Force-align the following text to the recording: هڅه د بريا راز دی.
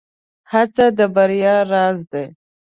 هڅه 0.51 0.85
د 0.97 0.99
بريا 1.15 1.55
راز 1.71 1.99
دی. 2.11 2.25